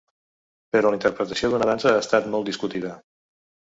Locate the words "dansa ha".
1.73-2.03